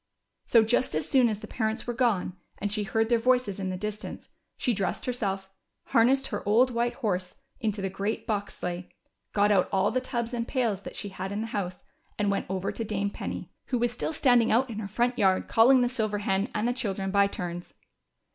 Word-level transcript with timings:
So 0.47 0.63
just 0.63 0.95
as 0.95 1.07
soon 1.07 1.29
as 1.29 1.41
the 1.41 1.47
parents 1.47 1.85
were 1.85 1.93
gone 1.93 2.35
and 2.57 2.71
she 2.73 2.81
heard 2.81 3.07
their 3.07 3.19
voices 3.19 3.59
in 3.59 3.69
the 3.69 3.77
distance, 3.77 4.29
she 4.57 4.73
dressed 4.73 5.05
herself, 5.05 5.51
harnessed 5.89 6.25
her 6.29 6.41
old 6.43 6.71
white 6.71 6.95
horse 6.95 7.35
into 7.59 7.83
the 7.83 7.89
great 7.91 8.25
box 8.25 8.55
sleigh, 8.57 8.89
got 9.31 9.51
out 9.51 9.69
all 9.71 9.91
the 9.91 10.01
tubs 10.01 10.33
and 10.33 10.47
pails 10.47 10.81
that 10.81 10.95
she 10.95 11.09
had 11.09 11.31
in 11.31 11.41
the 11.41 11.45
house 11.53 11.83
and 12.17 12.31
went 12.31 12.47
over 12.49 12.71
to 12.71 12.83
Dame 12.83 13.11
Penny, 13.11 13.51
who 13.67 13.77
was 13.77 13.91
still 13.91 14.09
THE 14.09 14.13
SILVER 14.15 14.29
HEN. 14.39 14.47
273 14.47 14.47
standing 14.47 14.51
out 14.51 14.69
in 14.71 14.79
her 14.79 14.91
front 14.91 15.19
yard 15.19 15.47
calling 15.47 15.81
the 15.81 15.87
silver 15.87 16.17
hen 16.17 16.49
and 16.55 16.67
the 16.67 16.73
children 16.73 17.11
by 17.11 17.27
turns. 17.27 17.75